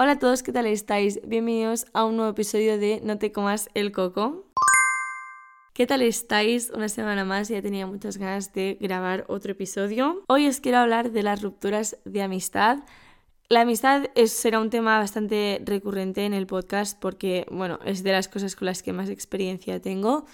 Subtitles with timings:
[0.00, 1.18] Hola a todos, ¿qué tal estáis?
[1.26, 4.46] Bienvenidos a un nuevo episodio de No te comas el coco.
[5.74, 6.70] ¿Qué tal estáis?
[6.72, 10.22] Una semana más, ya tenía muchas ganas de grabar otro episodio.
[10.28, 12.78] Hoy os quiero hablar de las rupturas de amistad.
[13.48, 18.28] La amistad será un tema bastante recurrente en el podcast porque, bueno, es de las
[18.28, 20.26] cosas con las que más experiencia tengo.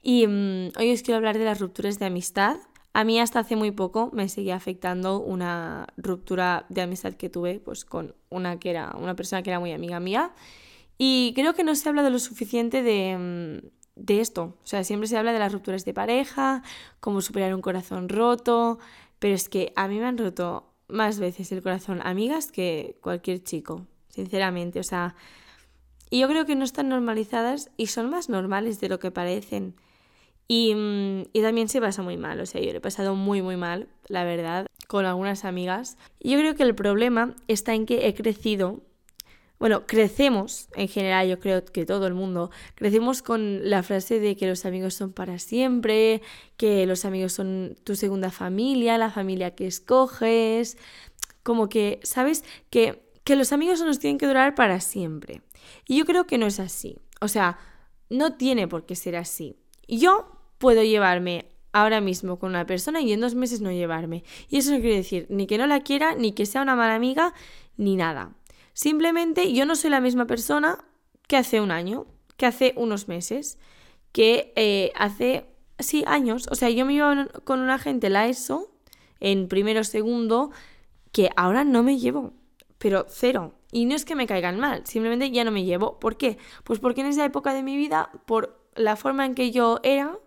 [0.00, 2.56] Y mm, hoy os quiero hablar de las rupturas de amistad.
[2.94, 7.58] A mí hasta hace muy poco me seguía afectando una ruptura de amistad que tuve
[7.58, 10.32] pues con una que era una persona que era muy amiga mía
[10.98, 14.56] y creo que no se habla de lo suficiente de, mm, de esto.
[14.62, 16.62] O sea, siempre se habla de las rupturas de pareja,
[17.00, 18.78] cómo superar un corazón roto,
[19.18, 23.42] pero es que a mí me han roto más veces el corazón amigas que cualquier
[23.42, 24.80] chico, sinceramente.
[24.80, 25.16] O sea,
[26.10, 29.74] y yo creo que no están normalizadas y son más normales de lo que parecen.
[30.48, 33.56] Mm, y, también se pasa muy mal, o sea, yo lo he pasado muy, muy
[33.56, 35.96] mal, la verdad, con algunas amigas.
[36.20, 38.82] Y yo creo que el problema está en que he crecido,
[39.58, 44.36] bueno, crecemos en general, yo creo que todo el mundo, crecemos con la frase de
[44.36, 46.20] que los amigos son para siempre,
[46.56, 50.76] que los amigos son tu segunda familia, la familia que escoges,
[51.42, 52.44] como que, ¿sabes?
[52.70, 55.42] Que, que los amigos nos tienen que durar para siempre.
[55.86, 57.58] Y yo creo que no es así, o sea,
[58.10, 59.61] no tiene por qué ser así.
[59.98, 60.26] Yo
[60.58, 64.24] puedo llevarme ahora mismo con una persona y en dos meses no llevarme.
[64.48, 66.94] Y eso no quiere decir ni que no la quiera, ni que sea una mala
[66.94, 67.34] amiga,
[67.76, 68.32] ni nada.
[68.72, 70.78] Simplemente yo no soy la misma persona
[71.26, 72.06] que hace un año,
[72.36, 73.58] que hace unos meses,
[74.12, 75.46] que eh, hace,
[75.78, 76.46] sí, años.
[76.50, 78.70] O sea, yo me iba con una gente la ESO
[79.20, 80.50] en primero segundo,
[81.12, 82.32] que ahora no me llevo,
[82.78, 83.54] pero cero.
[83.70, 85.98] Y no es que me caigan mal, simplemente ya no me llevo.
[85.98, 86.38] ¿Por qué?
[86.64, 90.18] Pues porque en esa época de mi vida, por la forma en que yo era,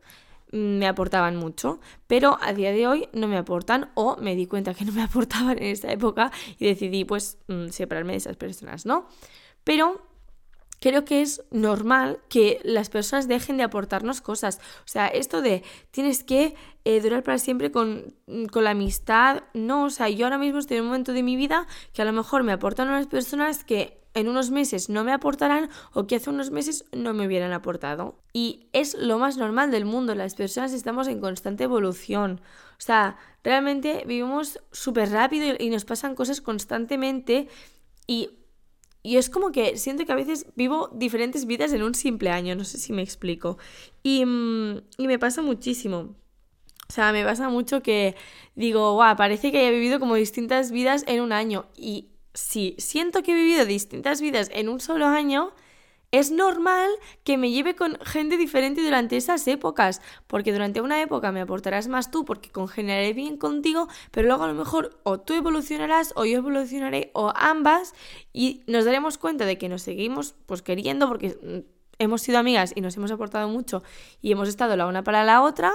[0.51, 4.73] me aportaban mucho, pero a día de hoy no me aportan o me di cuenta
[4.73, 8.85] que no me aportaban en esa época y decidí pues mm, separarme de esas personas,
[8.85, 9.07] ¿no?
[9.63, 10.01] Pero
[10.79, 14.59] creo que es normal que las personas dejen de aportarnos cosas.
[14.79, 19.43] O sea, esto de tienes que eh, durar para siempre con, mm, con, la amistad,
[19.53, 22.05] no, o sea, yo ahora mismo estoy en un momento de mi vida que a
[22.05, 26.15] lo mejor me aportan unas personas que en unos meses no me aportarán o que
[26.15, 28.17] hace unos meses no me hubieran aportado.
[28.33, 32.41] Y es lo más normal del mundo, las personas estamos en constante evolución.
[32.71, 37.49] O sea, realmente vivimos súper rápido y nos pasan cosas constantemente
[38.07, 38.29] y,
[39.03, 42.55] y, es como que siento que a veces vivo diferentes vidas en un simple año,
[42.55, 43.57] no sé si me explico.
[44.01, 46.15] Y, mm, y me pasa muchísimo.
[46.87, 48.15] O sea, me pasa mucho que
[48.55, 53.23] digo, guau, parece que he vivido como distintas vidas en un año y si siento
[53.23, 55.53] que he vivido distintas vidas en un solo año,
[56.11, 56.89] es normal
[57.23, 61.87] que me lleve con gente diferente durante esas épocas, porque durante una época me aportarás
[61.87, 66.25] más tú porque congeniaré bien contigo, pero luego a lo mejor o tú evolucionarás o
[66.25, 67.93] yo evolucionaré o ambas
[68.31, 71.69] y nos daremos cuenta de que nos seguimos pues queriendo porque mm,
[71.99, 73.83] hemos sido amigas y nos hemos aportado mucho
[74.21, 75.73] y hemos estado la una para la otra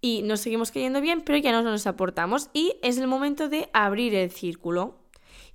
[0.00, 3.68] y nos seguimos queriendo bien, pero ya no nos aportamos y es el momento de
[3.72, 4.94] abrir el círculo.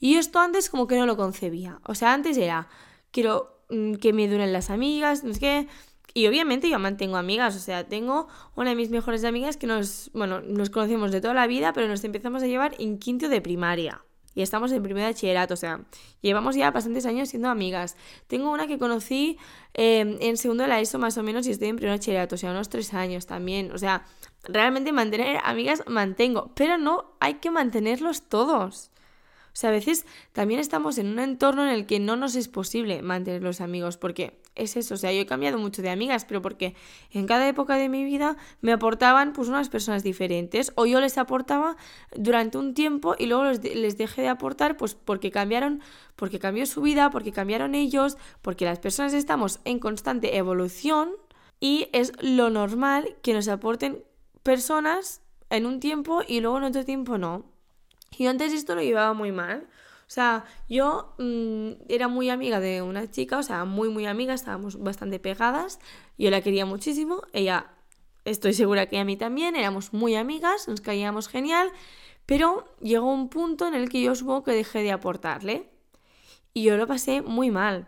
[0.01, 1.79] Y esto antes como que no lo concebía.
[1.85, 2.67] O sea, antes era,
[3.11, 5.67] quiero mm, que me duren las amigas, no sé qué.
[6.13, 10.09] Y obviamente yo mantengo amigas, o sea, tengo una de mis mejores amigas que nos,
[10.13, 13.39] bueno, nos conocemos de toda la vida, pero nos empezamos a llevar en quinto de
[13.39, 14.03] primaria.
[14.33, 15.81] Y estamos en primer bachillerato, o sea,
[16.21, 17.95] llevamos ya bastantes años siendo amigas.
[18.27, 19.37] Tengo una que conocí
[19.73, 22.37] em, en segundo de la ESO más o menos y estoy en primer bachillerato, o
[22.37, 23.71] sea, unos tres años también.
[23.71, 24.05] O sea,
[24.43, 28.91] realmente mantener amigas mantengo, pero no hay que mantenerlos todos.
[29.53, 32.47] O sea, a veces también estamos en un entorno en el que no nos es
[32.47, 36.25] posible mantener los amigos, porque es eso, o sea, yo he cambiado mucho de amigas,
[36.25, 36.75] pero porque
[37.11, 41.17] en cada época de mi vida me aportaban pues unas personas diferentes, o yo les
[41.17, 41.75] aportaba
[42.15, 45.81] durante un tiempo y luego les, dejé de aportar pues porque cambiaron,
[46.15, 51.11] porque cambió su vida, porque cambiaron ellos, porque las personas estamos en constante evolución
[51.59, 54.03] y es lo normal que nos aporten
[54.43, 57.50] personas en un tiempo y luego en otro tiempo no.
[58.17, 59.67] Y antes esto lo llevaba muy mal.
[60.11, 64.33] O sea, yo mm, era muy amiga de una chica, o sea, muy, muy amiga,
[64.33, 65.79] estábamos bastante pegadas.
[66.17, 67.21] Yo la quería muchísimo.
[67.31, 67.71] Ella,
[68.25, 71.71] estoy segura que a mí también, éramos muy amigas, nos caíamos genial.
[72.25, 75.69] Pero llegó un punto en el que yo supongo que dejé de aportarle.
[76.53, 77.87] Y yo lo pasé muy mal.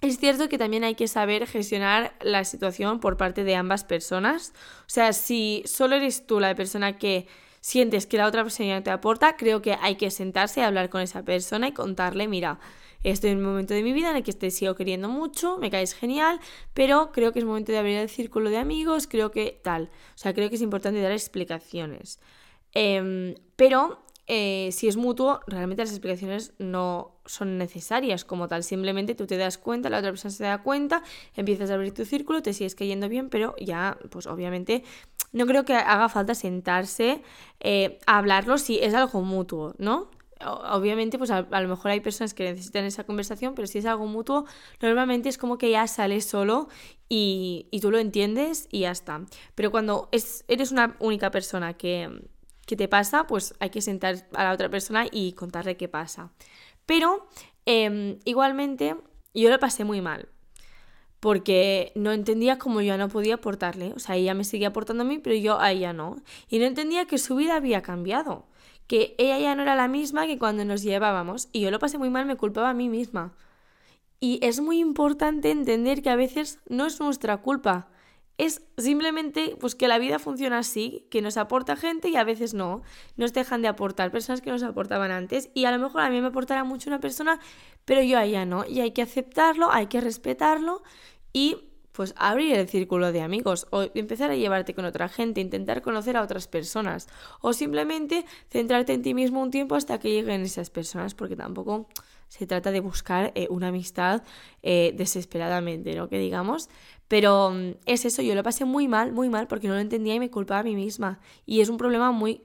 [0.00, 4.52] Es cierto que también hay que saber gestionar la situación por parte de ambas personas.
[4.80, 7.28] O sea, si solo eres tú la persona que
[7.62, 11.00] sientes que la otra persona te aporta, creo que hay que sentarse y hablar con
[11.00, 12.58] esa persona y contarle, mira,
[13.04, 15.70] estoy en un momento de mi vida en el que te sigo queriendo mucho, me
[15.70, 16.40] caes genial,
[16.74, 19.84] pero creo que es momento de abrir el círculo de amigos, creo que tal.
[20.14, 22.18] O sea, creo que es importante dar explicaciones.
[22.74, 28.62] Em, pero eh, si es mutuo, realmente las explicaciones no son necesarias como tal.
[28.62, 31.02] Simplemente tú te das cuenta, la otra persona se da cuenta,
[31.34, 34.84] empiezas a abrir tu círculo, te sigues cayendo bien, pero ya, pues obviamente,
[35.32, 37.22] no creo que haga falta sentarse
[37.60, 40.10] eh, a hablarlo si es algo mutuo, ¿no?
[40.44, 44.06] obviamente, pues a, lo mejor hay personas que necesitan esa conversación, pero si es algo
[44.06, 44.44] mutuo,
[44.80, 46.68] normalmente es como que ya sale solo
[47.08, 49.24] y, y tú lo entiendes y ya está.
[49.54, 52.10] Pero cuando es, eres una única persona que,
[52.66, 56.30] que te pasa, pues hay que sentar a la otra persona y contarle qué pasa.
[56.86, 57.26] Pero
[57.66, 58.96] em, igualmente
[59.34, 60.28] yo lo pasé muy mal.
[61.20, 63.92] Porque no entendía cómo yo no podía aportarle.
[63.94, 66.16] O sea, ella me seguía aportando a mí, pero yo a ella no.
[66.48, 68.46] Y no entendía que su vida había cambiado.
[68.88, 71.48] Que ella ya no era la misma que cuando nos llevábamos.
[71.52, 73.34] Y yo lo pasé muy mal, me culpaba a mí misma.
[74.18, 77.91] Y es muy importante entender que a veces no es nuestra culpa
[78.44, 82.54] es simplemente pues que la vida funciona así, que nos aporta gente y a veces
[82.54, 82.82] no.
[83.16, 86.20] Nos dejan de aportar personas que nos aportaban antes y a lo mejor a mí
[86.20, 87.38] me aportará mucho una persona,
[87.84, 88.66] pero yo a ella no.
[88.66, 90.82] Y hay que aceptarlo, hay que respetarlo
[91.32, 95.82] y pues abrir el círculo de amigos o empezar a llevarte con otra gente, intentar
[95.82, 97.06] conocer a otras personas
[97.42, 101.86] o simplemente centrarte en ti mismo un tiempo hasta que lleguen esas personas porque tampoco
[102.32, 104.22] se trata de buscar eh, una amistad
[104.62, 106.08] eh, desesperadamente, ¿no?
[106.08, 106.70] Que digamos,
[107.06, 110.14] pero mm, es eso, yo lo pasé muy mal, muy mal, porque no lo entendía
[110.14, 111.20] y me culpaba a mí misma.
[111.44, 112.42] Y es un problema muy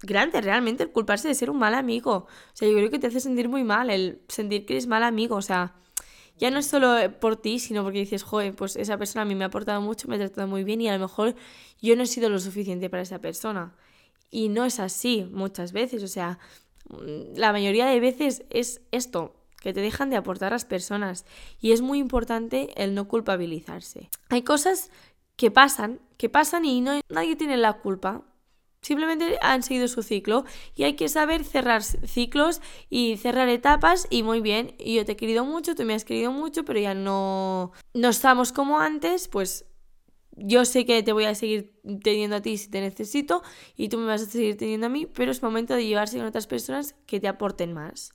[0.00, 2.14] grande realmente el culparse de ser un mal amigo.
[2.14, 5.02] O sea, yo creo que te hace sentir muy mal el sentir que eres mal
[5.02, 5.36] amigo.
[5.36, 5.74] O sea,
[6.38, 9.24] ya no es solo eh, por ti, sino porque dices, joder, pues esa persona a
[9.26, 11.34] mí me ha aportado mucho, me ha tratado muy bien y a lo mejor
[11.82, 13.74] yo no he sido lo suficiente para esa persona.
[14.30, 16.02] Y no es así muchas veces.
[16.02, 16.38] O sea,
[16.88, 21.24] la mayoría de veces es esto que te dejan de aportar las personas.
[21.60, 24.10] Y es muy importante el no culpabilizarse.
[24.28, 24.90] Hay cosas
[25.36, 28.22] que pasan, que pasan y no, nadie tiene la culpa.
[28.80, 30.44] Simplemente han seguido su ciclo
[30.76, 35.16] y hay que saber cerrar ciclos y cerrar etapas y muy bien, yo te he
[35.16, 39.64] querido mucho, tú me has querido mucho, pero ya no, no estamos como antes, pues
[40.36, 43.42] yo sé que te voy a seguir teniendo a ti si te necesito
[43.76, 46.26] y tú me vas a seguir teniendo a mí, pero es momento de llevarse con
[46.26, 48.12] otras personas que te aporten más.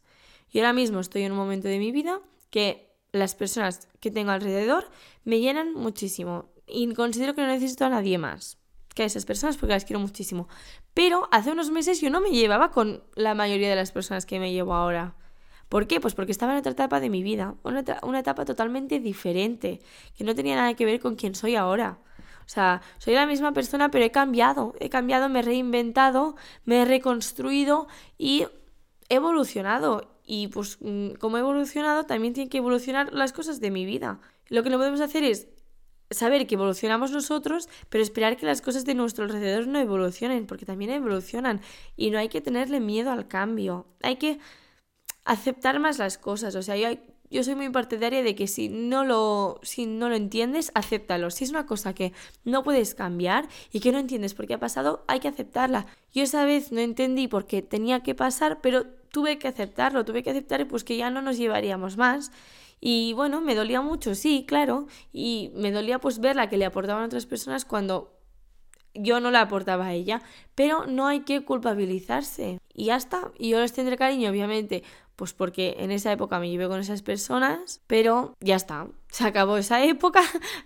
[0.52, 4.32] Y ahora mismo estoy en un momento de mi vida que las personas que tengo
[4.32, 4.90] alrededor
[5.24, 8.58] me llenan muchísimo y considero que no necesito a nadie más
[8.94, 10.48] que a esas personas porque las quiero muchísimo.
[10.94, 14.40] Pero hace unos meses yo no me llevaba con la mayoría de las personas que
[14.40, 15.16] me llevo ahora.
[15.70, 16.02] ¿Por qué?
[16.02, 19.80] Pues porque estaba en otra etapa de mi vida, una, una etapa totalmente diferente,
[20.18, 22.00] que no tenía nada que ver con quién soy ahora.
[22.52, 26.82] O sea, soy la misma persona, pero he cambiado, he cambiado, me he reinventado, me
[26.82, 27.88] he reconstruido
[28.18, 28.46] y
[29.08, 33.72] he evolucionado y pues mm, como he evolucionado, también tienen que evolucionar las cosas de
[33.72, 34.20] mi vida.
[34.50, 35.48] Lo que no podemos hacer es
[36.10, 40.66] saber que evolucionamos nosotros, pero esperar que las cosas de nuestro alrededor no evolucionen, porque
[40.66, 41.62] también evolucionan.
[41.96, 43.88] Y no hay que tenerle miedo al cambio.
[44.02, 44.40] Hay que
[45.24, 46.56] aceptar más las cosas.
[46.56, 46.98] O sea, yo,
[47.32, 51.32] yo soy muy partidaria de que si no, lo, si no lo entiendes, acéptalo.
[51.32, 52.12] Si es una cosa que
[52.44, 55.88] no puedes cambiar y que no entiendes por qué ha pasado, hay que aceptarla.
[56.14, 60.24] Yo esa vez no entendí por qué tenía que pasar, pero tuve que aceptarlo, tuve
[60.24, 62.32] que aceptar pues que ya no nos llevaríamos más.
[62.82, 66.66] Y bueno, me dolía mucho, sí, claro, y me dolía pues ver la que le
[66.66, 68.18] aportaban otras personas cuando
[68.94, 70.22] yo no la aportaba a ella,
[70.56, 72.60] pero no hay que culpabilizarse.
[72.74, 74.84] Y ya está, y yo les tendré cariño, obviamente,
[75.16, 79.58] pues porque en esa época me llevé con esas personas, pero ya está, se acabó
[79.58, 80.22] esa época,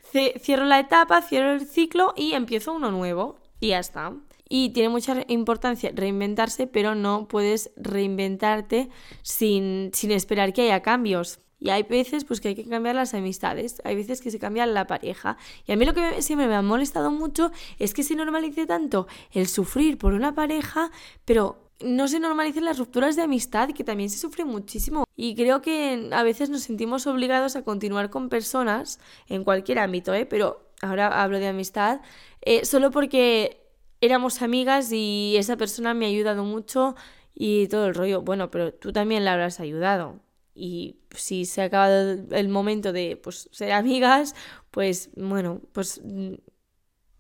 [0.40, 4.14] cierro la etapa, cierro el ciclo y empiezo uno nuevo, y ya está.
[4.48, 8.90] Y tiene mucha importancia reinventarse, pero no puedes reinventarte
[9.24, 11.40] sin, sin esperar que haya cambios.
[11.60, 14.66] Y hay veces pues que hay que cambiar las amistades, hay veces que se cambia
[14.66, 15.38] la pareja.
[15.66, 19.08] Y a mí lo que siempre me ha molestado mucho es que se normalice tanto
[19.32, 20.92] el sufrir por una pareja,
[21.24, 25.06] pero no se normalicen las rupturas de amistad, que también se sufre muchísimo.
[25.16, 30.14] Y creo que a veces nos sentimos obligados a continuar con personas en cualquier ámbito,
[30.14, 30.26] ¿eh?
[30.26, 32.02] pero ahora hablo de amistad,
[32.42, 33.62] eh, solo porque
[34.02, 36.96] éramos amigas y esa persona me ha ayudado mucho
[37.34, 38.22] y todo el rollo.
[38.22, 40.20] Bueno, pero tú también la habrás ayudado.
[40.54, 44.36] Y si se ha acabado el momento de pues, ser amigas,
[44.72, 46.02] pues bueno, pues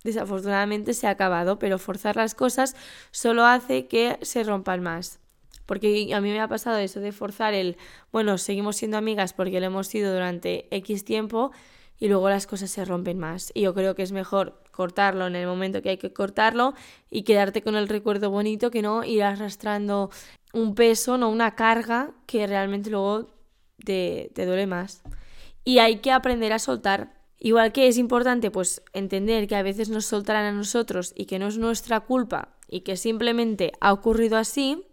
[0.05, 2.75] desafortunadamente se ha acabado, pero forzar las cosas
[3.11, 5.19] solo hace que se rompan más.
[5.65, 7.75] Porque a mí me ha pasado eso de forzar el,
[8.11, 11.51] bueno, seguimos siendo amigas porque lo hemos sido durante X tiempo
[11.97, 13.51] y luego las cosas se rompen más.
[13.55, 16.75] Y yo creo que es mejor cortarlo en el momento que hay que cortarlo
[17.09, 20.11] y quedarte con el recuerdo bonito que no ir arrastrando
[20.53, 23.27] un peso, no una carga que realmente luego
[23.83, 25.01] te, te duele más.
[25.63, 27.14] Y hay que aprender a soltar.
[27.39, 31.39] Igual que es importante pues entender que a veces nos soltarán a nosotros y que
[31.39, 34.85] no es nuestra culpa y que simplemente ha ocurrido así,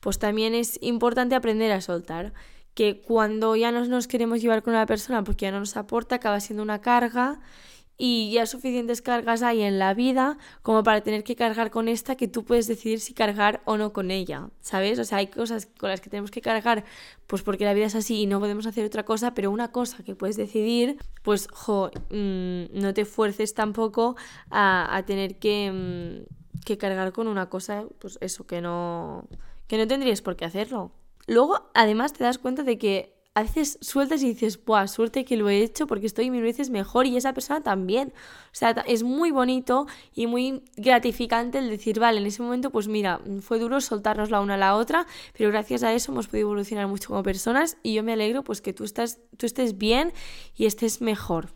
[0.00, 2.32] pues también es importante aprender a soltar.
[2.74, 6.16] Que cuando ya no nos queremos llevar con una persona porque ya no nos aporta,
[6.16, 7.40] acaba siendo una carga
[7.98, 12.16] y ya suficientes cargas hay en la vida como para tener que cargar con esta
[12.16, 14.98] que tú puedes decidir si cargar o no con ella, ¿sabes?
[14.98, 16.84] O sea, hay cosas con las que tenemos que cargar
[17.26, 20.02] pues porque la vida es así y no podemos hacer otra cosa, pero una cosa
[20.04, 24.16] que puedes decidir, pues, jo, mm, no te fuerces tampoco
[24.50, 29.26] a, tener que, mm, que cargar con una cosa, pues eso, que no,
[29.66, 30.92] que no tendrías por qué hacerlo.
[31.26, 34.86] Luego, además, te das cuenta de que a veces sueltas y dices, ¡buah!
[34.86, 38.14] Suerte que lo he hecho porque estoy mil veces mejor y esa persona también.
[38.46, 42.88] O sea, es muy bonito y muy gratificante el decir, vale, en ese momento, pues
[42.88, 46.46] mira, fue duro soltarnos la una a la otra, pero gracias a eso hemos podido
[46.48, 50.14] evolucionar mucho como personas y yo me alegro, pues que tú, estás, tú estés bien
[50.56, 51.50] y estés mejor.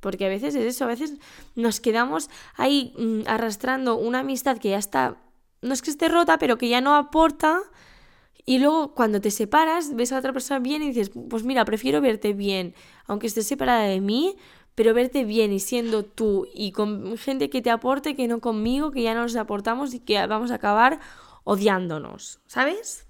[0.00, 1.18] Porque a veces es eso, a veces
[1.56, 5.18] nos quedamos ahí mm, arrastrando una amistad que ya está,
[5.60, 7.60] no es que esté rota, pero que ya no aporta
[8.44, 12.00] y luego cuando te separas, ves a otra persona bien y dices, pues mira, prefiero
[12.00, 12.74] verte bien,
[13.06, 14.36] aunque estés separada de mí,
[14.74, 18.90] pero verte bien y siendo tú y con gente que te aporte, que no conmigo,
[18.90, 20.98] que ya no nos aportamos y que vamos a acabar
[21.44, 23.06] odiándonos, ¿sabes?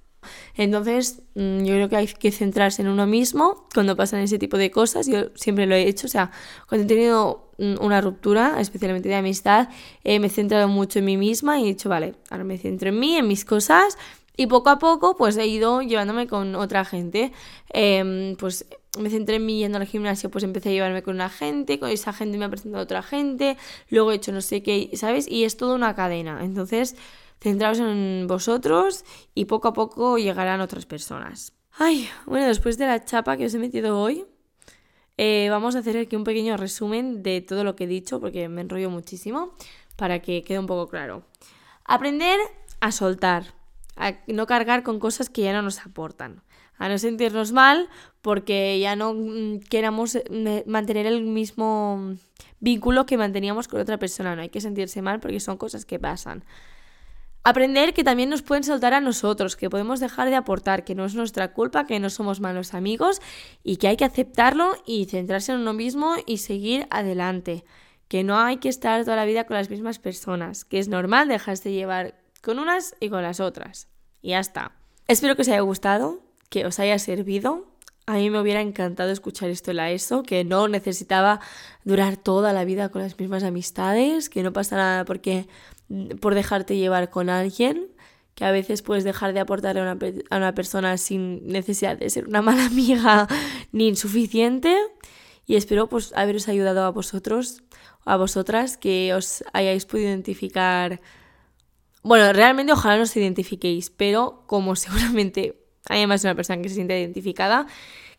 [0.55, 4.57] Entonces, mm, yo creo que hay que centrarse en uno mismo cuando pasan ese tipo
[4.57, 5.07] de cosas.
[5.09, 6.31] Yo siempre lo he hecho, o sea,
[6.69, 9.69] cuando he tenido mm, una ruptura, especialmente de amistad,
[10.05, 12.91] eh, me he centrado mucho en mí misma y he dicho, vale, ahora me centro
[12.91, 13.99] en mí, en mis cosas
[14.37, 17.33] y poco a poco, pues he ido llevándome con otra gente.
[17.71, 18.67] Em, pues
[18.99, 21.91] me centré en mí yendo al gimnasio, pues empecé a llevarme con una gente, con
[21.91, 23.57] esa gente me ha presentado otra gente,
[23.89, 25.29] luego he hecho no sé qué, ¿sabes?
[25.29, 26.45] Y es toda una cadena.
[26.45, 26.97] Entonces,
[27.41, 31.53] centraos en vosotros y poco a poco llegarán otras personas.
[31.79, 34.27] Ay, bueno, después de la chapa que os he metido hoy,
[35.17, 38.49] eh, vamos a hacer aquí un pequeño resumen de todo lo que he dicho, porque
[38.49, 39.55] me enrollo muchísimo,
[39.97, 41.25] para que quede un poco claro.
[41.85, 42.39] Aprender
[42.81, 43.55] a soltar
[43.97, 46.43] a no cargar con cosas que ya no nos aportan,
[46.79, 47.89] a no sentirnos mal
[48.21, 52.17] porque ya no mm, queramos eh, mantener el mismo
[52.61, 55.99] vínculo que manteníamos con otra persona, no hay que sentirse mal porque son cosas que
[55.99, 56.45] pasan.
[57.45, 61.05] Aprender que también nos pueden soltar a nosotros, que podemos dejar de aportar, que no
[61.05, 63.21] es nuestra culpa, que no somos malos amigos
[63.65, 67.65] y que hay que aceptarlo y centrarse en uno mismo y seguir adelante.
[68.07, 71.27] Que no hay que estar toda la vida con las mismas personas, que es normal
[71.27, 73.89] dejarse llevar con unas y con las otras.
[74.21, 74.73] Y ya está.
[75.09, 76.21] Espero que os haya gustado,
[76.51, 77.67] que os haya servido.
[78.07, 81.41] A mí me hubiera encantado escuchar esto en la ESO, que no necesitaba
[81.85, 85.47] durar toda la vida con las mismas amistades, que no pasa nada porque
[86.21, 87.89] por dejarte llevar con alguien,
[88.35, 89.99] que a veces puedes dejar de aportar a una,
[90.31, 93.29] a una persona sin necesidad de ser una mala amiga
[93.71, 94.77] ni insuficiente.
[95.47, 97.63] Y espero pues haberos ayudado a vosotros,
[98.05, 101.01] a vosotras, que os hayáis podido identificar
[102.03, 106.77] bueno, realmente ojalá no os identifiquéis, pero como seguramente hay más una persona que se
[106.77, 107.67] siente identificada,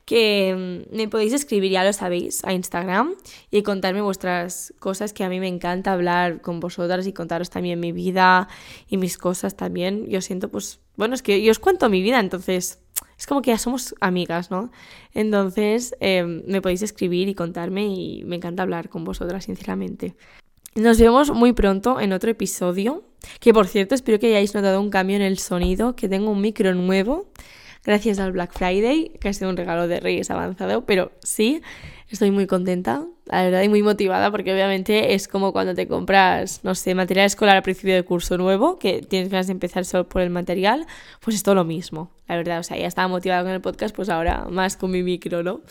[0.05, 3.15] que mm, me podéis escribir, ya lo sabéis, a Instagram
[3.51, 7.79] y contarme vuestras cosas, que a mí me encanta hablar con vosotras y contaros también
[7.79, 8.47] mi vida
[8.87, 10.07] y mis cosas también.
[10.09, 12.79] Yo siento, pues, bueno, es que yo os cuento mi vida, entonces
[13.17, 14.71] es como que ya somos amigas, ¿no?
[15.13, 20.15] Entonces em, me podéis escribir y contarme y me encanta hablar con vosotras, sinceramente.
[20.75, 23.03] Nos vemos muy pronto en otro episodio.
[23.39, 26.41] Que por cierto, espero que hayáis notado un cambio en el sonido, que tengo un
[26.41, 27.29] micro nuevo,
[27.85, 31.61] gracias al Black Friday, que ha sido un regalo de Reyes avanzado, pero sí,
[32.09, 36.61] estoy muy contenta, la verdad, y muy motivada, porque obviamente es como cuando te compras,
[36.63, 40.09] no sé, material escolar al principio del curso nuevo, que tienes ganas de empezar solo
[40.09, 40.85] por el material,
[41.21, 43.95] pues es todo lo mismo, la verdad, o sea, ya estaba motivada con el podcast,
[43.95, 45.61] pues ahora más con mi micro, ¿no?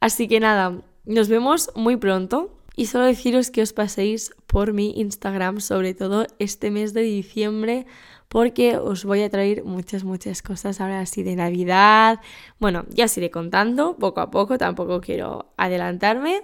[0.00, 2.50] Así que nada, nos vemos muy pronto.
[2.76, 7.86] Y solo deciros que os paséis por mi Instagram, sobre todo este mes de diciembre,
[8.28, 12.20] porque os voy a traer muchas, muchas cosas ahora así de Navidad.
[12.58, 16.42] Bueno, ya os iré contando poco a poco, tampoco quiero adelantarme.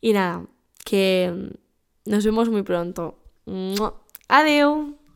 [0.00, 0.46] Y nada,
[0.84, 1.52] que
[2.04, 3.18] nos vemos muy pronto.
[4.28, 4.99] Adiós.